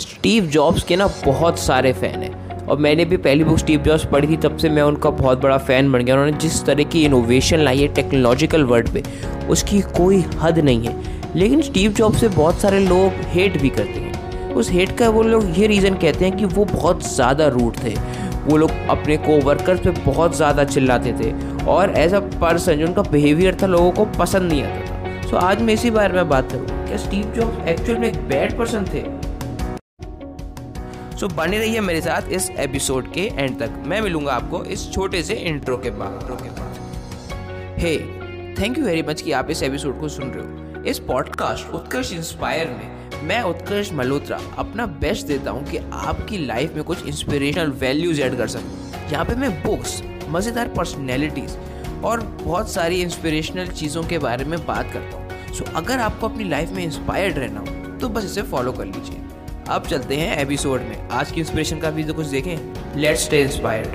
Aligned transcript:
Steve 0.00 0.46
Jobs 0.46 0.82
के 0.82 0.96
ना 0.96 1.06
बहुत 1.24 1.58
सारे 1.58 1.92
फ़ैन 1.92 2.22
हैं। 2.22 2.64
और 2.66 2.78
मैंने 2.78 3.04
भी 3.04 3.16
पहली 3.16 3.44
बुक 3.44 3.58
स्टीव 3.58 3.82
जॉब्स 3.82 4.04
पढ़ी 4.04 4.28
थी, 4.28 4.36
तब 4.36 4.56
से 4.56 4.68
मैं 4.68 4.82
उनका 4.82 5.10
बहुत 5.10 5.40
बड़ा 5.42 5.56
फ़ैन 5.58 5.90
बन 5.92 6.02
गया 6.04 6.14
उन्होंने 6.14 6.36
जिस 6.38 6.64
तरह 6.64 6.84
की 6.84 7.04
इनोवेशन 7.04 7.58
लाई 7.58 7.78
है 7.78 7.88
टेक्नोलॉजिकल 7.94 8.64
वर्ल्ड 8.64 8.88
पे, 8.88 9.02
उसकी 9.48 9.80
कोई 9.96 10.20
हद 10.40 10.58
नहीं 10.58 10.86
है। 10.86 11.34
लेकिन 11.36 11.62
स्टीव 11.62 11.92
जॉब्स 11.92 12.20
से 12.20 12.28
बहुत 12.28 12.60
सारे 12.60 12.80
लोग 12.80 13.22
हेट 13.28 13.60
भी 13.62 13.68
करते 13.70 14.00
हैं। 14.00 14.52
उस 14.54 14.70
हेट 14.70 14.96
का 14.98 15.08
वो 15.08 15.22
लोग 15.22 15.58
ये 15.58 15.66
रीज़न 15.66 15.94
कहते 15.94 16.24
हैं 16.24 16.36
कि 16.36 16.44
वो 16.44 16.64
बहुत 16.64 17.06
ज़्यादा 17.06 17.46
रूट 17.48 17.82
थे। 17.84 17.94
वो 18.46 18.56
लोग 18.56 18.70
अपने 18.90 19.16
को 19.16 19.40
वर्कर्स 19.40 19.80
पे 19.80 19.90
बहुत 20.02 20.36
ज़्यादा 20.36 20.64
चिल्लाते 20.64 21.12
थे। 21.12 21.32
और 21.64 21.94
एज 21.98 22.14
अ 22.14 22.20
पर्सन 22.40 22.76
जो 22.76 22.86
उनका 22.86 23.02
बिहेवियर 23.02 23.56
था, 23.62 23.66
लोगों 23.66 23.90
को 23.90 24.04
पसंद 24.18 24.52
नहीं 24.52 24.62
आता 24.62 24.80
था। 24.82 25.28
सो 25.30 25.36
आज 25.36 25.62
मैं 25.62 25.74
इसी 25.74 25.90
बारे 25.90 26.14
में 26.14 26.28
बात 26.28 26.52
करूँ। 26.52 26.86
क्या 26.86 26.96
स्टीव 26.98 27.32
जॉब्स 27.36 27.68
एक्चुअल 27.68 27.98
में 27.98 28.08
एक 28.08 28.18
बैड 28.28 28.56
पर्सन 28.58 28.84
थे? 28.94 29.04
सो 31.20 31.28
बने 31.28 31.58
रहिए 31.58 31.80
मेरे 31.80 32.00
साथ 32.00 32.28
इस 32.28 32.48
एपिसोड 32.50 33.12
के 33.12 33.20
एंड 33.20 33.58
तक। 33.58 33.82
मैं 33.86 34.00
मिलूँगा 34.00 34.32
आपको 34.32 34.62
इस 34.64 34.90
छोटे 34.92 35.22
से 35.22 35.34
इंट्रो 35.34 35.76
के 35.76 35.90
बाद। 35.90 36.26
Hey 37.78 37.96
thank 38.58 38.78
you 38.78 38.84
very 38.84 39.02
much 39.02 39.22
कि 39.22 39.32
आप 39.32 39.50
इस 39.50 39.62
एपिसोड 39.62 40.00
को 40.00 40.08
सुन 40.08 40.30
रहे 40.30 40.44
हो। 40.44 40.82
इस 40.84 40.98
पॉडकास्ट 40.98 41.74
उत्कर्ष 41.74 42.12
इंस्पायर 42.12 42.68
में 42.68 43.22
मैं 43.28 43.40
उत्कर्ष 43.42 43.92
मल्होत्रा 43.92 44.40
अपना 44.58 44.86
बेस्ट 45.00 45.26
देता 45.26 45.50
हूँ 45.50 45.64
कि 45.64 45.78
आपकी 45.92 46.38
लाइफ 46.46 46.74
में 46.74 46.84
कुछ 46.84 47.06
इंस्पिरेशनल 47.06 47.70
वैल्यूज़ 47.70 48.20
ऐड 48.22 48.36
कर 48.36 48.48
सकूँ। 48.48 49.10
यहाँ 49.12 49.24
पे 49.24 49.34
मैं 49.34 49.50
बुक्स 49.62 50.02
मज़ेदार 50.28 50.68
पर्सनैलिटीज़ 50.68 51.56
और 52.04 52.20
बहुत 52.42 52.70
सारी 52.70 53.02
इंस्पिरेशनल 53.02 53.66
चीज़ों 53.66 54.02
के 54.02 54.18
बारे 54.18 54.44
में 54.44 54.58
बात 54.66 54.92
करता 54.92 55.16
हूँ। 55.16 55.54
सो 55.54 55.64
so, 55.64 55.74
अगर 55.76 55.98
आपको 55.98 56.28
अपनी 56.28 56.48
लाइफ 56.48 56.72
में 56.72 56.84
इंस्पायर्ड 56.84 57.38
रहना 57.38 57.60
हो 57.60 57.98
तो 57.98 58.08
बस 58.08 58.24
इसे 58.24 58.42
फॉलो 58.42 58.72
कर 58.72 58.84
लीजिए। 58.84 59.22
अब 59.68 59.86
चलते 59.86 60.16
हैं 60.16 60.36
एपिसोड 60.38 60.80
में। 60.80 61.08
आज 61.10 61.30
की 61.30 61.40
इंस्पिरेशन 61.40 61.78
का 61.78 61.90
भी 61.90 62.02
तो 62.04 62.14
कुछ 62.14 62.26
देखें? 62.26 63.00
लेट्स 63.00 63.24
स्टे 63.24 63.40
इंस्पायर्ड 63.42 63.86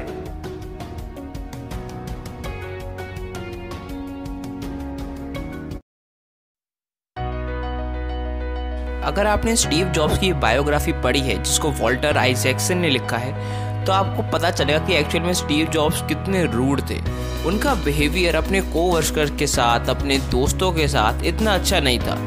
अगर 9.03 9.27
आपने 9.27 9.55
स्टीव 9.55 9.87
जॉब्स 9.87 10.17
की 10.17 10.33
बायोग्राफी 10.33 10.91
पढ़ी 11.01 11.19
है, 11.19 11.41
जिसको 11.43 11.71
वॉल्टर 11.71 12.17
आइजैक्सन 12.17 12.77
ने 12.77 12.89
लिखा 12.89 13.17
है 13.17 13.85
तो 13.85 13.91
आपको 13.91 14.23
पता 14.31 14.51
चलेगा 14.51 14.85
कि 14.87 14.95
एक्चुअल 14.95 15.23
में 15.23 15.33
स्टीव 15.33 15.67
जॉब्स 15.67 16.01
कितने 16.01 16.43
रूड 16.45 16.81
थे। 16.89 16.99
उनका 17.45 17.73
बिहेवियर 17.75 18.35
अपने 18.35 18.61
को 18.63 18.81
वर्कर 18.91 19.35
के 19.37 19.47
साथ, 19.47 19.89
अपने 19.89 20.17
दोस्तों 20.31 20.71
के 20.71 20.87
साथ 20.87 21.23
इतना 21.23 21.53
अच्छा 21.55 21.79
नहीं 21.79 21.99
था। 21.99 22.19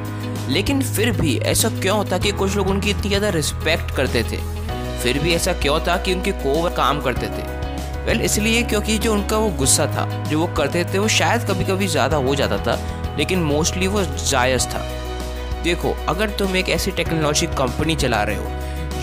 लेकिन 0.48 0.82
फिर 0.82 1.10
भी 1.10 1.36
ऐसा 1.38 1.68
क्यों 1.68 1.96
होता 1.96 2.18
कि 2.18 2.32
कुछ 2.32 2.56
लोग 2.56 2.68
उनकी 2.68 2.90
इतनी 2.90 3.08
ज़्यादा 3.08 3.28
रिस्पेक्ट 3.28 3.94
करते 3.96 4.22
थे? 4.22 4.36
फिर 5.02 5.18
भी 5.18 5.34
ऐसा 5.34 5.52
क्यों 5.52 5.80
था 5.80 5.96
कि 5.96 6.14
उनके 6.14 6.32
को 6.32 6.70
काम 6.76 7.00
करते 7.00 7.26
थे? 7.26 7.42
वेल 8.04 8.14
well, 8.14 8.24
इसलिए 8.24 8.62
क्योंकि 8.62 8.98
जो 8.98 9.12
उनका 9.12 9.36
वो 9.36 9.48
गुस्सा 9.48 9.86
था 9.86 10.24
जो 10.24 10.38
वो 10.40 10.46
करते 10.46 10.84
थे 10.84 10.98
वो 10.98 11.08
शायद 11.08 11.44
कभी 11.44 11.64
कभी 11.64 11.86
ज़्यादा 11.86 12.16
हो 12.16 12.34
जाता 12.34 12.58
था 12.58 12.78
लेकिन 13.18 13.38
मोस्टली 13.38 13.86
वो 13.86 14.02
जायज़ 14.02 14.66
था। 14.66 14.82
देखो 15.62 15.94
अगर 16.08 16.30
तुम 16.30 16.56
एक 16.56 16.68
ऐसी 16.68 16.90
टेक्नोलॉजी 16.90 17.46
कंपनी 17.46 17.96
चला 17.96 18.22
रहे 18.22 18.36
हो 18.36 18.50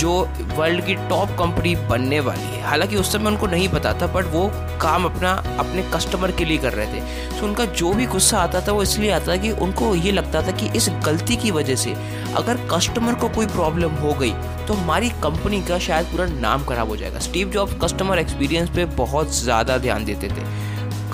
जो 0.02 0.12
वर्ल्ड 0.58 0.86
की 0.86 0.96
टॉप 1.10 1.30
कंपनी 1.40 1.76
बनने 1.90 2.20
वाली 2.20 2.42
है। 2.44 2.62
हालाँकि 2.64 2.96
उस 2.96 3.12
समय 3.14 3.28
उनको 3.28 3.48
नहीं 3.48 3.68
पता 3.70 3.94
था 3.94 4.08
बट 4.14 4.26
वो 4.34 4.50
काम 4.82 5.04
अपना, 5.06 5.32
अपने 5.60 5.84
कस्टमर 5.94 6.32
के 6.32 6.46
लिए 6.46 6.58
कर 6.58 6.74
रहे 6.74 6.86
थे। 6.88 7.02
तो 7.32 7.46
उनका 7.48 7.66
जो 7.66 7.94
भी 7.94 8.06
गुस्सा 8.08 8.40
आता 8.40 8.62
था, 8.62 8.72
वो 8.72 8.84
इसलिए 8.84 9.12
आता 9.12 9.28
था 9.28 9.36
कि 9.38 9.52
उनको 9.60 9.94
ये 9.98 10.12
लगता 10.12 10.42
था 10.42 10.52
कि 10.54 10.70
इस 10.78 10.90
गलती 11.06 11.36
की 11.36 11.52
वजह 11.52 11.76
से 11.76 11.94
अगर 12.38 12.66
कस्टमर 12.72 13.16
को 13.16 13.30
कोई 13.30 13.46
प्रॉब्लम 13.50 13.92
हो 13.98 14.14
गई 14.14 14.34
तो 14.68 14.74
हमारी 14.74 15.10
कंपनी 15.24 15.62
का 15.62 15.78
शायद 15.80 16.06
पूरा 16.06 16.26
नाम 16.40 16.64
खराब 16.66 16.90
हो 16.90 16.98
जाएगा। 16.98 17.20
स्टीव 17.20 17.50
जॉब्स 17.52 17.74
कस्टमर 17.82 18.20
एक्सपीरियंस 18.20 18.70
पे 18.70 18.86
बहुत 18.98 19.36
ज़्यादा 19.36 19.78
ध्यान 19.78 20.06
देते 20.06 20.28
थे। 20.28 20.44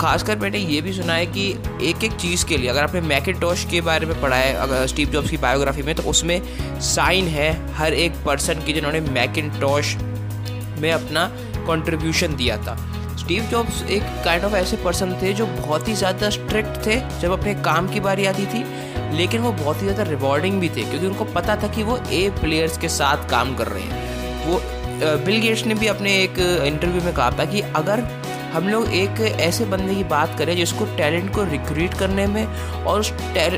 खासकर 0.00 0.38
मैंने 0.38 0.58
ये 0.58 0.80
भी 0.80 0.92
सुना 0.92 1.12
है 1.14 1.26
कि 1.28 1.48
एक 1.82 2.04
एक 2.04 2.12
चीज़ 2.14 2.44
के 2.46 2.56
लिए, 2.56 2.68
अगर 2.70 2.82
आपने 2.82 3.00
मैकेटॉश 3.02 3.64
के 3.70 3.80
बारे 3.80 4.06
में 4.06 4.20
पढ़ा 4.20 4.36
है, 4.36 4.52
अगर 4.56 4.86
स्टीव 4.86 5.08
जॉब्स 5.10 5.30
की 5.30 5.36
बायोग्राफी 5.38 5.82
में 5.82 5.94
तो 5.94 6.02
उसमें 6.10 6.40
साइन 6.82 7.28
है 7.28 7.50
हर 7.74 7.94
एक 7.94 8.24
पर्सन 8.26 8.64
की 8.66 8.72
जिन्होंने 8.72 9.00
मैकेटॉश 9.02 9.94
में 10.80 10.90
अपना 10.92 11.26
कंट्रीब्यूशन 11.66 12.36
दिया 12.36 12.56
था। 12.58 12.76
स्टीव 13.18 13.44
जॉब्स 13.50 13.82
एक 13.84 14.02
काइंड 14.24 14.44
ऑफ़ 14.44 14.54
ऐसे 14.56 14.76
पर्सन 14.84 15.12
थे 15.22 15.32
जो 15.34 15.46
बहुत 15.46 15.88
ही 15.88 15.94
ज़्यादा 15.94 16.30
स्ट्रिक्ट 16.30 16.86
थे 16.86 17.00
जब 17.20 17.32
अपने 17.32 17.54
काम 17.62 17.88
की 17.88 18.00
बारी 18.00 18.26
आती 18.26 18.46
थी, 18.46 18.64
लेकिन 19.16 19.40
वो 19.40 19.52
बहुत 19.54 19.82
ही 19.82 19.86
ज़्यादा 19.86 20.10
रिवॉर्डिंग 20.10 20.60
भी 20.60 20.68
थे, 20.68 20.82
क्योंकि 20.82 21.06
उनको 21.06 21.24
पता 21.34 21.56
था 21.56 21.68
कि 21.68 21.82
वो 21.82 21.98
ए 22.12 22.28
प्लेयर्स 22.40 22.78
के 22.78 22.88
साथ 22.90 23.28
काम 23.30 23.54
कर 23.56 23.66
रहे 23.68 23.82
हैं। 23.82 24.46
वो 24.46 24.60
बिल 25.24 25.40
गेट्स 25.40 25.64
ने 25.66 25.74
भी 25.74 25.86
अपने 25.86 26.14
एक 26.14 26.38
इंटरव्यू 26.66 27.02
में 27.02 27.12
कहा 27.14 27.30
था 27.38 27.44
कि 27.44 27.60
अगर 27.76 28.00
हम 28.48 28.68
लोग 28.68 28.92
एक 28.94 29.20
ऐसे 29.40 29.64
बंदे 29.64 29.94
की 29.94 30.04
बात 30.04 30.38
करें 30.38 30.54
जिसको 30.56 30.84
टैलेंट 30.96 31.30
को 31.34 31.42
रिक्रूट 31.44 31.94
करने 31.94 32.26
में 32.26 32.44
और 32.44 33.00
उस 33.00 33.12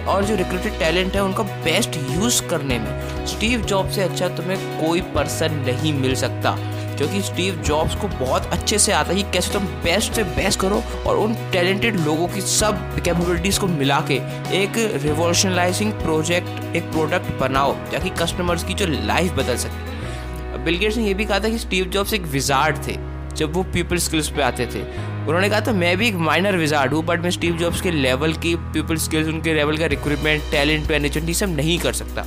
और 0.08 0.24
जो 0.24 0.36
रिक्रूटेड 0.36 0.78
टैलेंट 0.78 1.14
है 1.14 1.22
उनका 1.24 1.42
बेस्ट 1.64 1.96
यूज़ 2.10 2.42
करने 2.42 2.78
में। 2.78 3.26
स्टीव 3.26 3.60
जॉब 3.62 3.90
से 3.90 4.02
अच्छा 4.02 4.28
तुम्हें 4.28 4.58
कोई 4.80 5.00
पर्सन 5.14 5.54
नहीं 5.66 5.92
मिल 5.92 6.14
सकता, 6.14 6.54
क्योंकि 6.96 7.20
स्टीव 7.22 7.62
जॉब्स 7.66 7.94
को 7.94 8.08
बहुत 8.08 8.46
अच्छे 8.52 8.78
से 8.78 8.92
आता 8.92 9.12
है 9.12 9.16
कि 9.16 9.30
कैसे 9.32 9.52
तुम 9.52 9.66
बेस्ट 9.84 10.12
से 10.12 10.24
बेस्ट 10.24 10.60
करो 10.60 10.82
और 11.06 11.16
उन 11.16 11.34
टैलेंटेड 11.52 11.96
लोगों 11.96 12.26
की 12.28 12.40
सब 12.40 13.02
कैपेबिलिटीज़ 13.04 13.60
को 13.60 13.66
मिला 13.66 14.00
के 14.10 14.14
एक 14.56 14.76
रिवोल्यूशनलाइजिंग 15.02 15.92
प्रोजेक्ट 15.92 16.76
एक 16.76 16.90
प्रोडक्ट 16.92 17.32
बनाओ, 17.40 17.72
ताकि 17.92 18.10
कस्टमर्स 18.20 18.64
की 18.64 18.74
जो 18.74 18.86
लाइफ 18.86 19.32
बदल 19.32 19.56
सके। 19.56 20.58
बिल 20.64 20.78
गेट्स 20.78 20.96
ने 20.96 21.06
यह 21.06 21.14
भी 21.14 21.24
कहा 21.24 21.38
था 21.40 21.48
कि 21.48 21.58
स्टीव 21.58 21.84
जॉब्स 21.86 22.12
एक 22.14 22.22
विजार्ड 22.28 22.86
थे। 22.86 22.96
जब 23.40 23.52
वो 23.54 23.62
पीपल 23.72 23.96
स्किल्स 23.98 24.28
पे 24.28 24.42
आते 24.42 24.66
थे। 24.66 24.80
उन्होंने 25.20 25.48
कहा 25.48 25.60
था 25.60 25.72
मैं 25.74 25.96
भी 25.96 26.08
एक 26.08 26.14
माइनर 26.26 26.56
विजार्ड 26.56 26.94
हूँ 26.94 27.04
बट 27.06 27.20
मैं 27.20 27.30
स्टीव 27.30 27.56
जॉब्स 27.56 27.80
के 27.80 27.90
लेवल 27.92 28.32
की 28.36 28.54
पीपल 28.74 28.96
स्किल्स 28.98 29.28
उनके 29.28 29.54
लेवल 29.54 29.78
का 29.78 29.86
रिक्रूटमेंट 29.88 30.50
टैलेंट 30.50 30.90
मैनेजमेंट 30.90 31.28
ये 31.28 31.34
सब 31.34 31.56
नहीं 31.56 31.78
कर 31.80 31.92
सकता। 31.94 32.26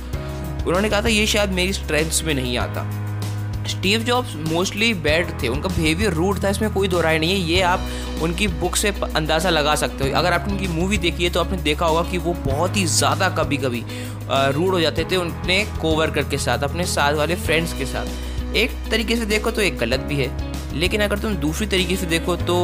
उन्होंने 0.66 0.88
कहा 0.90 1.00
था, 1.02 1.08
ये 1.08 1.26
शायद 1.26 1.50
मेरी 1.52 1.72
स्ट्रेंथ्स 1.72 2.22
में 2.24 2.34
नहीं 2.34 2.56
आता। 2.58 2.90
स्टीव 3.68 4.00
जॉब्स 4.02 4.34
मोस्टली 4.48 4.92
बैड 4.94 5.28
थे, 5.42 5.48
उनका 5.48 5.68
बिहेवियर 5.68 6.12
रूड 6.12 6.42
था, 6.42 6.48
इसमें 6.48 6.72
कोई 6.72 6.88
दो 6.88 7.00
राय 7.00 7.18
नहीं 7.18 7.32
है। 7.32 7.50
ये 7.50 7.60
आप 7.62 8.20
उनकी 8.22 8.48
बुक 8.60 8.76
से 8.76 8.88
अंदाज़ा 9.16 9.50
लगा 9.50 9.74
सकते 9.74 10.04
हो। 10.04 10.16
अगर 10.18 10.32
आपने 10.32 10.52
उनकी 10.52 10.68
मूवी 10.70 10.98
देखी 10.98 11.24
है 11.24 11.30
तो 11.30 11.40
आपने 11.40 11.58
देखा 11.62 11.86
होगा 11.86 12.02
कि 12.10 12.18
वो 12.18 12.32
बहुत 12.44 12.76
ही 12.76 12.84
ज़्यादा 12.88 13.28
कभी 13.38 13.56
कभी 13.58 13.84
रूड 14.30 14.72
हो 14.72 14.80
जाते 14.80 15.04
थे 15.04 15.16
उनके 15.16 15.62
कोवर्कर 15.80 16.28
के 16.28 16.38
साथ, 16.38 16.62
अपने 16.64 16.84
साथ 16.86 17.14
वाले 17.14 17.34
फ्रेंड्स 17.36 17.72
के 17.78 17.86
साथ। 17.86 18.56
एक 18.56 18.70
तरीके 18.90 19.16
से 19.16 19.26
देखो 19.26 19.50
तो 19.50 19.62
एक 19.62 19.78
गलत 19.78 20.00
भी 20.00 20.16
है। 20.16 20.28
लेकिन 20.74 21.00
अगर 21.00 21.18
तुम 21.18 21.34
दूसरी 21.38 21.66
तरीके 21.66 21.96
से 21.96 22.06
देखो 22.06 22.36
तो 22.36 22.54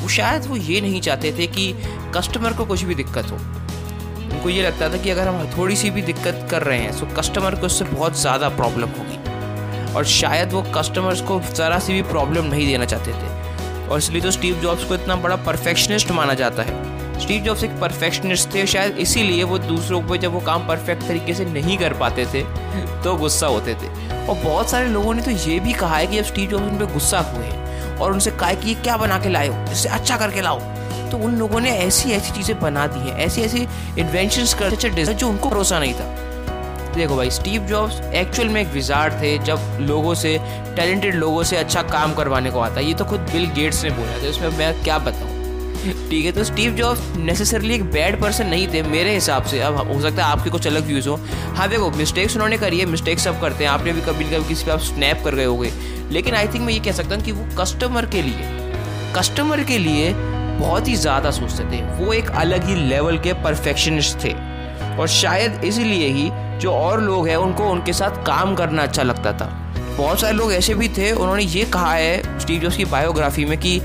वो 0.00 0.08
शायद 0.10 0.46
वो 0.46 0.56
ये 0.58 0.80
नहीं 0.80 1.00
चाहते 1.00 1.32
थे 1.32 1.46
कि 1.48 1.72
कस्टमर 2.16 2.52
को 2.52 2.64
कुछ 2.66 2.82
भी 2.82 2.94
दिक्कत 2.94 3.30
हो। 3.30 3.36
उनको 3.36 4.48
ये 4.50 4.62
लगता 4.62 4.88
था 4.88 5.02
कि 5.02 5.10
अगर 5.10 5.28
हम 5.28 5.50
थोड़ी 5.56 5.76
सी 5.76 5.90
भी 5.90 6.02
दिक्कत 6.02 6.46
कर 6.50 6.62
रहे 6.62 6.78
हैं 6.78 6.98
तो 6.98 7.06
कस्टमर 7.16 7.54
को 7.54 7.66
उससे 7.66 7.84
बहुत 7.86 8.20
ज़्यादा 8.20 8.48
प्रॉब्लम 8.50 8.88
होगी। 8.98 9.92
और 9.92 10.04
शायद 10.06 10.52
वो 10.52 10.62
कस्टमर्स 10.74 11.20
को 11.22 11.40
ज़रा 11.42 11.78
सी 11.78 11.92
भी 11.92 12.02
प्रॉब्लम 12.10 12.44
नहीं 12.46 12.66
देना 12.66 12.84
चाहते 12.84 13.12
थे। 13.12 13.88
और 13.88 13.98
इसलिए 13.98 14.22
तो 14.22 14.30
स्टीव 14.30 14.60
जॉब्स 14.62 14.84
को 14.84 14.94
इतना 14.94 15.16
बड़ा 15.18 15.36
परफेक्शनिस्ट 15.46 16.10
माना 16.12 16.34
जाता 16.34 16.62
है। 16.62 17.18
स्टीव 17.20 17.42
जॉब्स 17.44 17.64
एक 17.64 17.70
परफेक्शनिस्ट 17.80 18.54
थे, 18.54 18.66
शायद 18.66 18.98
इसीलिए 18.98 19.42
वो 19.44 19.58
दूसरों 19.60 20.02
पर 20.02 20.16
जब 20.16 20.32
वो 20.32 20.40
काम 20.42 20.66
परफेक्ट 20.68 21.02
तरीके 21.02 21.34
से 21.34 21.44
नहीं 21.46 21.78
कर 21.78 21.92
पाते 21.94 22.26
थे 22.26 22.42
तो 23.04 23.16
गुस्सा 23.16 23.46
होते 23.46 23.74
थे। 23.74 24.09
और 24.30 24.36
बहुत 24.36 24.70
सारे 24.70 24.88
लोगों 24.88 25.14
ने 25.14 25.22
तो 25.22 25.30
ये 25.30 25.58
भी 25.60 25.72
कहा 25.72 25.96
है 25.96 26.06
कि 26.06 26.16
जब 26.16 26.24
स्टीव 26.24 26.50
जॉब्स 26.50 26.64
उन 26.64 26.78
पर 26.78 26.92
गुस्सा 26.92 27.18
हुए 27.30 27.44
हैं 27.44 27.96
और 27.98 28.12
उनसे 28.12 28.30
कहा 28.30 28.52
कि 28.54 28.68
ये 28.68 28.74
क्या 28.74 28.96
बना 28.96 29.18
के 29.18 29.28
लाए 29.28 29.48
हो? 29.48 29.64
इससे 29.72 29.88
अच्छा 29.88 30.16
करके 30.16 30.40
लाओ। 30.40 30.60
तो 31.10 31.18
उन 31.18 31.34
लोगों 31.36 31.60
ने 31.60 31.70
ऐसी 31.78 32.12
ऐसी 32.12 32.32
चीज़ें 32.32 32.58
बना 32.60 32.86
दी 32.86 33.00
हैं, 33.00 33.16
ऐसी 33.18 33.42
ऐसी 33.42 33.66
इन्वेंशन 33.98 34.44
कर 34.58 35.12
जो 35.12 35.28
उनको 35.28 35.48
भरोसा 35.48 35.78
नहीं 35.78 35.94
था। 35.94 36.28
देखो 36.94 37.16
भाई 37.16 37.30
स्टीव 37.30 37.62
जॉब्स 37.62 38.00
एक्चुअल 38.00 38.48
में 38.48 38.60
एक 38.60 38.68
विजार्ड 38.68 39.14
थे, 39.14 39.36
जब 39.38 39.76
लोगों 39.80 40.14
से 40.14 40.38
टैलेंटेड 40.76 41.14
लोगों 41.14 41.42
से 41.42 41.56
अच्छा 41.56 41.82
काम 41.82 42.14
करवाने 42.14 42.50
को 42.50 42.60
आता 42.60 42.80
ये 42.80 42.94
तो 42.94 43.04
खुद 43.04 43.20
बिल 43.32 43.46
गेट्स 43.50 43.84
ने 43.84 43.90
बोला 43.90 44.22
था, 44.22 44.28
उसमें 44.28 44.58
मैं 44.58 44.72
क्या 44.82 44.98
बताऊँ? 44.98 45.29
ठीक 45.82 46.24
है 46.24 46.32
तो 46.32 46.44
स्टीव 46.44 46.72
जॉब्स 46.74 47.16
नेसेसरली 47.18 47.74
एक 47.74 47.84
बैड 47.92 48.20
पर्सन 48.20 48.46
नहीं 48.46 48.66
थे 48.68 48.82
मेरे 48.84 49.14
हिसाब 49.14 49.44
से। 49.44 49.60
अब 49.60 49.76
हो 49.88 50.00
सकता 50.00 50.24
है 50.24 50.32
आपके 50.32 50.50
कुछ 50.50 50.66
अलग 50.66 50.86
व्यूज़ 50.86 51.08
हो। 51.08 51.18
हाँ 51.56 51.68
देखो 51.68 51.90
मिस्टेक्स 51.90 52.34
उन्होंने 52.34 52.58
करी 52.58 52.78
है 52.78 52.86
मिस्टेक्स 52.86 53.24
सब 53.24 53.40
करते 53.40 53.64
हैं। 53.64 53.70
आपने 53.70 53.92
भी 53.92 54.00
कभी 54.00 54.24
कभी 54.24 54.48
किसी 54.48 54.64
पे 54.64 54.70
आप 54.70 54.80
स्नैप 54.80 55.22
कर 55.24 55.34
गए 55.34 55.44
होंगे। 55.44 55.72
लेकिन 56.10 56.34
आई 56.34 56.46
थिंक 56.46 56.64
मैं 56.64 56.72
ये 56.72 56.80
कह 56.80 56.92
सकता 56.92 57.14
हूँ 57.14 57.24
कि 57.24 57.32
वो 57.32 57.46
कस्टमर 57.60 58.06
के 58.06 58.22
लिए 58.22 58.58
कस्टमर 59.16 59.62
के 59.64 59.78
लिए 59.78 60.12
बहुत 60.58 60.88
ही 60.88 60.94
ज़्यादा 60.96 61.30
सोचते 61.30 61.64
थे। 61.70 61.80
वो 61.96 62.12
एक 62.12 62.30
अलग 62.30 62.64
ही 62.64 62.74
लेवल 62.88 63.18
के 63.18 63.32
परफेक्शनिस्ट 63.42 64.24
थे। 64.24 64.32
और 64.96 65.08
शायद 65.08 65.64
इसीलिए 65.64 66.08
ही 66.08 66.30
जो 66.60 66.72
और 66.72 67.00
लोग 67.00 67.28
हैं, 67.28 67.36
उनको 67.36 67.70
उनके 67.70 67.92
साथ 67.92 68.24
काम 68.26 68.54
करना 68.54 68.82
अच्छा 68.82 69.02
लगता 69.02 69.32
था। 69.32 69.46
बहुत 69.96 70.20
सारे 70.20 70.32
लोग 70.32 70.52
ऐसे 70.52 70.74
भी 70.74 70.88
थे, 70.88 71.10
उन्होंने 71.12 71.42
ये 71.42 71.64
कहा 71.64 71.92
है 71.92 72.38
स्टीव 72.40 72.60
जॉब्स 72.60 72.76
की 72.76 72.84
बायोग्राफी 72.86 73.44
में 73.44 73.56
कि 73.58 73.80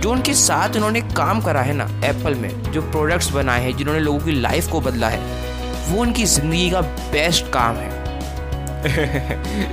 जो 0.00 0.10
उनके 0.12 0.34
साथ 0.34 0.76
उन्होंने 0.76 1.00
काम 1.00 1.40
करा 1.40 1.60
है 1.62 1.72
ना 1.72 1.84
एप्पल 2.04 2.34
में 2.34 2.50
जो 2.72 2.82
प्रोडक्ट्स 2.82 3.30
बनाए 3.32 3.62
हैं 3.62 3.76
जिन्होंने 3.76 4.00
लोगों 4.00 4.18
की 4.18 4.32
लाइफ 4.32 4.68
को 4.68 4.80
बदला 4.80 5.08
है 5.08 5.20
वो 5.90 6.00
उनकी 6.02 6.24
ज़िंदगी 6.24 6.70
का 6.70 6.80
बेस्ट 6.80 7.52
काम 7.52 7.76
है। 7.76 7.94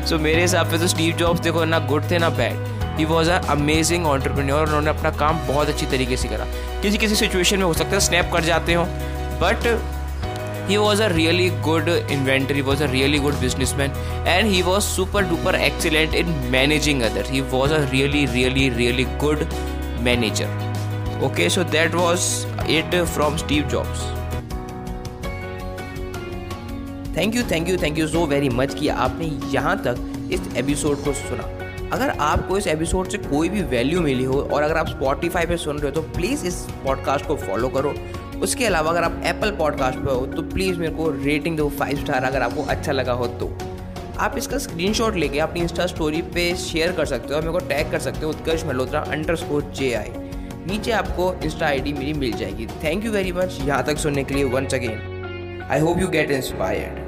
सो 0.06 0.16
so, 0.16 0.22
मेरे 0.22 0.42
हिसाब 0.42 0.70
से 0.70 0.78
तो 0.78 0.88
स्टीव 0.88 1.16
जॉब्स 1.16 1.40
देखो 1.40 1.66
ना 1.66 1.80
गुड 1.80 2.04
थे 2.12 2.18
ना 2.18 2.30
बैड 2.30 2.98
ही 2.98 3.06
वॉज़ 3.06 3.30
अ 3.30 3.42
अमेजिंग 3.52 4.06
ऑन्टरप्रेन्योर 4.08 4.68
उन्होंने 4.68 4.90
अपना 4.90 5.12
काम 5.12 5.40
बहुत 5.48 5.70
अच्छी 5.70 5.86
तरीके 5.86 6.18
से 6.18 6.28
करा। 6.28 6.46
किसी 6.82 6.98
किसी 6.98 7.16
सिचुएशन 7.16 7.58
में 7.58 7.66
हो 7.66 7.74
सकता 7.74 7.92
है 7.92 8.00
स्नैप 8.00 8.30
कर 8.34 8.44
जाते 8.44 8.74
हो 8.74 8.86
but 9.44 9.76
he 10.68 10.78
was 10.78 11.02
a 11.02 11.08
really 11.10 11.46
good 11.64 11.90
inventor 12.16 12.56
he 12.58 12.62
was 12.68 12.82
a 12.82 12.88
really 12.88 13.18
good 13.24 13.40
businessman 13.40 13.96
and 14.34 14.48
he 14.48 14.62
was 14.68 14.86
super 14.90 15.24
duper 15.32 15.54
excellent 15.56 16.14
in 16.16 16.30
managing 16.52 17.04
others. 17.04 17.28
He 17.28 17.42
was 17.54 17.74
a 17.78 17.82
really 17.88 18.22
really 18.28 18.70
really 18.78 19.08
good 19.24 19.44
manager. 20.06 20.50
Okay, 21.22 21.48
so 21.50 21.64
that 21.76 21.96
was 21.96 22.46
it 22.68 22.96
from 23.16 23.38
steve 23.46 23.70
jobs. 23.76 24.10
Thank 27.18 27.36
you 27.36 27.44
thank 27.52 27.70
you 27.70 27.78
thank 27.78 27.98
you 28.00 28.08
so 28.08 28.26
very 28.26 28.50
much 28.50 28.74
कि 28.76 28.88
आपने 28.88 29.26
यहाँ 29.54 29.78
तक 29.88 30.30
इस 30.32 30.48
episode 30.58 31.04
को 31.04 31.14
सुना। 31.14 31.44
अगर 31.94 32.10
आपको 32.10 32.58
इस 32.58 32.68
एपिसोड 32.68 33.10
से 33.10 33.18
कोई 33.18 33.50
भी 33.50 33.62
वैल्यू 33.74 34.02
मिली 34.02 34.24
हो 34.24 34.40
और 34.44 34.64
अगर 34.64 34.78
आप 34.78 34.88
स्पॉटिफाई 34.88 35.46
पे 35.46 35.58
सुन 35.58 35.80
रहे 35.80 35.92
हो 35.92 36.02
तो 36.02 36.02
प्लीज़ 36.16 36.46
इस 36.48 36.56
पॉडकास्ट 36.86 37.26
को 37.26 37.36
फॉलो 37.36 37.70
करो। 37.76 37.94
उसके 38.44 38.66
अलावा 38.66 38.92
अगर 38.92 39.04
आप 39.04 39.22
एप्पल 39.26 39.52
पॉडकास्ट 39.58 40.00
पर 40.00 40.14
हो 40.14 40.26
तो 40.26 40.42
प्लीज़ 40.54 40.80
मेरे 40.80 40.94
को 40.94 41.10
रेटिंग 41.24 41.58
दो 41.58 41.70
फाइव 41.80 41.98
स्टार 41.98 42.24
अगर 42.24 42.42
आपको 42.42 42.64
अच्छा 42.64 42.92
लगा 42.92 43.14
हो 43.14 43.28
तो। 43.28 43.52
आप 44.24 44.38
इसका 44.38 44.58
स्क्रीन 44.58 44.94
शॉट 44.94 45.16
लेके 45.16 45.40
अपनी 45.40 45.62
इंस्टा 45.62 45.86
स्टोरी 45.86 46.22
पे 46.34 46.44
शेयर 46.58 46.92
कर 46.98 47.06
सकते 47.06 47.28
हो 47.28 47.36
और 47.36 47.42
मेरे 47.42 47.52
को 47.54 47.60
टैग 47.70 47.92
कर 47.92 48.00
सकते 48.00 48.26
हो 48.26 48.30
Utkarsh 48.32 48.64
Malhotra 48.66 49.00
underscore 49.36 49.64
J 49.76 49.94
I 49.94 50.12
नीचे 50.68 50.92
आपको 50.92 51.34
इंस्टा 51.44 51.66
आईडी 51.68 51.94
मेरी 51.94 52.14
मिल 52.14 52.38
जाएगी। 52.38 52.68
थैंक 52.84 53.06
यू 53.06 53.12
वेरी 53.12 53.32
मच 53.32 53.60
यहाँ 53.62 53.84
तक 53.86 53.98
सुनने 53.98 54.24
के 54.24 54.36
लिए 54.36 54.44
once 54.54 54.74
again 54.74 55.68
I 55.72 55.80
hope 55.80 56.00
you 56.02 56.08
get 56.10 56.32
inspired 56.32 57.03